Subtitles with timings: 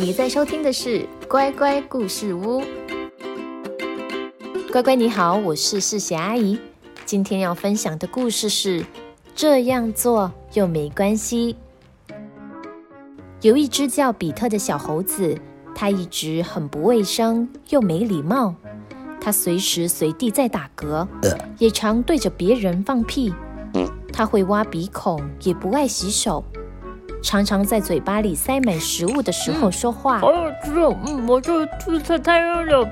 [0.00, 2.62] 你在收听的是乖乖故事屋。
[4.70, 6.56] 乖乖你好，我是世贤阿姨。
[7.04, 8.86] 今天要分享的故事是
[9.34, 11.56] 这样做又没关系。
[13.40, 15.36] 有一只叫比特的小猴子，
[15.74, 18.54] 它一直很不卫生又没礼貌。
[19.20, 21.08] 它随时随地在打嗝，
[21.58, 23.34] 也常对着别人放屁。
[24.12, 26.44] 它会挖鼻孔，也不爱洗手。
[27.22, 30.18] 常常在嘴巴里塞满食物的时候说话。
[30.20, 32.88] 好好吃哦，嗯，我这吃菜太热了。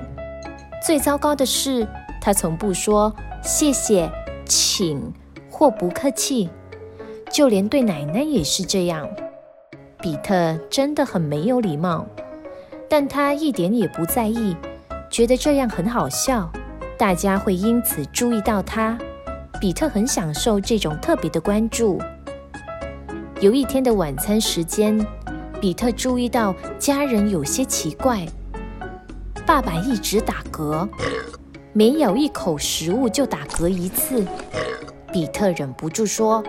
[0.85, 1.87] 最糟糕的是，
[2.21, 4.09] 他从不说谢谢、
[4.45, 5.13] 请
[5.49, 6.49] 或不客气，
[7.31, 9.07] 就连对奶奶也是这样。
[9.99, 12.05] 比特真的很没有礼貌，
[12.87, 14.55] 但他一点也不在意，
[15.09, 16.51] 觉得这样很好笑，
[16.97, 18.97] 大家会因此注意到他。
[19.59, 21.99] 比特很享受这种特别的关注。
[23.39, 25.05] 有一天的晚餐时间，
[25.61, 28.25] 比特注意到家人有些奇怪。
[29.45, 30.89] 爸爸一直打嗝，
[31.71, 34.25] 每咬一口食物就打嗝一次。
[35.13, 36.43] 比特忍不住说：“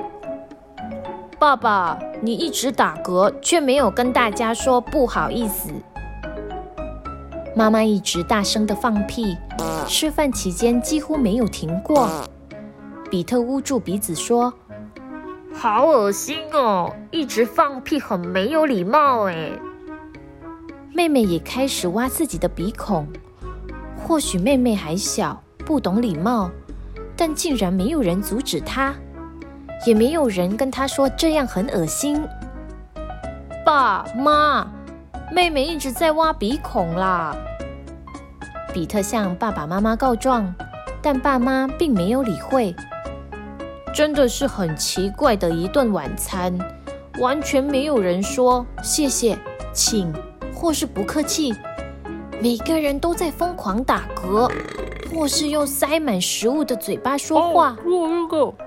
[1.38, 5.68] 爸爸，你一直打嗝，却没有跟大家说不好意思。”
[7.54, 9.36] 妈妈一直大声的放屁，
[9.86, 12.08] 吃饭期间几乎没有停过。
[13.10, 14.50] 比特捂住鼻子说。
[15.54, 16.94] 好恶心哦！
[17.10, 19.50] 一直放屁，很没有礼貌哎。
[20.94, 23.06] 妹妹也开始挖自己的鼻孔。
[23.96, 26.50] 或许妹妹还小，不懂礼貌，
[27.16, 28.94] 但竟然没有人阻止她，
[29.86, 32.22] 也没有人跟她说这样很恶心。
[33.64, 34.66] 爸妈，
[35.32, 37.36] 妹妹一直在挖鼻孔啦！
[38.72, 40.54] 比特向爸爸妈妈告状，
[41.02, 42.74] 但爸妈并没有理会。
[43.94, 46.56] 真的是很奇怪的一顿晚餐，
[47.18, 49.36] 完全没有人说谢谢、
[49.72, 50.12] 请
[50.54, 51.52] 或是不客气，
[52.40, 54.50] 每个人都在疯狂打嗝，
[55.12, 57.76] 或是用塞满食物的嘴巴说话。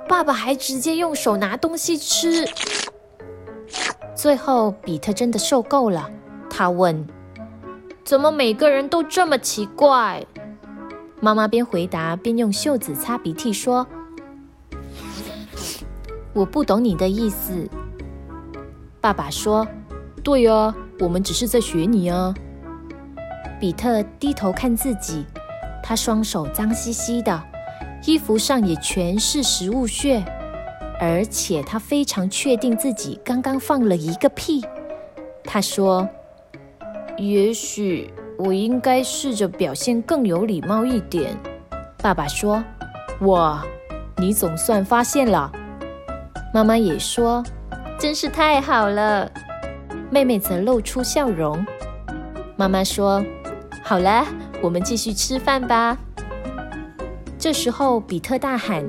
[0.08, 2.46] 爸爸还直接用手拿东西吃。
[4.16, 6.10] 最后，比特真的受够了，
[6.50, 7.08] 他问
[8.04, 10.26] ：“怎么每个人都这么奇怪？”
[11.22, 13.88] 妈妈边回答边用袖子擦鼻涕说。
[16.34, 17.68] 我不懂你的意思，
[19.02, 19.68] 爸爸说
[20.24, 22.34] ：“对啊，我们只是在学你啊。”
[23.60, 25.26] 比特低头看自己，
[25.84, 27.44] 他双手脏兮兮的，
[28.06, 30.24] 衣服上也全是食物屑，
[31.02, 34.64] 而且他非常确定自己刚刚放了一个屁。
[35.44, 36.08] 他说
[37.20, 41.38] ：“也许我应该试着表现更有礼貌一点。”
[42.02, 42.64] 爸爸说
[43.28, 43.64] ：“哇，
[44.18, 45.52] 你总算发现了。”
[46.54, 47.44] 妈妈也说
[47.98, 49.32] ：“真是太好了。”
[50.12, 51.66] 妹妹则露出笑容。
[52.58, 53.24] 妈妈说
[53.82, 54.26] ：“好了，
[54.62, 55.98] 我们继续吃饭吧。”
[57.40, 58.86] 这时候，比特大喊：“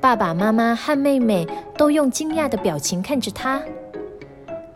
[0.02, 1.48] 爸爸妈妈和妹妹
[1.78, 3.62] 都用惊讶的表情看着他。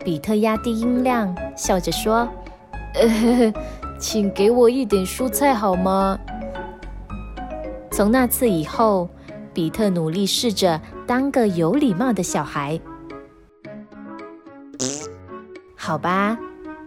[0.04, 2.26] 比特压低音量，笑着说
[2.94, 3.52] ：“呃，
[3.98, 6.16] 请给我一点蔬菜好吗？”
[7.90, 9.10] 从那次以后，
[9.58, 12.80] 比特努力试着当个有礼貌的小孩，
[15.74, 16.38] 好吧，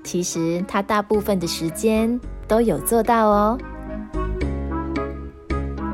[0.06, 2.18] 其实他大部分的时间
[2.48, 3.58] 都有做到哦。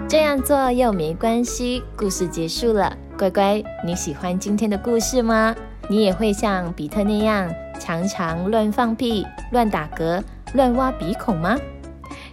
[0.07, 1.81] 这样做又没关系。
[1.97, 5.55] 故事结束了，乖乖，你喜欢今天的故事吗？
[5.89, 10.21] 你也会像比特那样常常乱放屁、乱打嗝、
[10.53, 11.57] 乱挖鼻孔吗？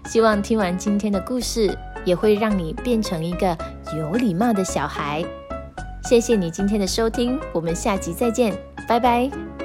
[0.04, 3.56] 希望听完今天的故事，也会让你变成一个
[3.96, 5.24] 有礼貌的小孩。
[6.04, 8.54] 谢谢你今天的收听，我们下集再见，
[8.86, 9.63] 拜拜。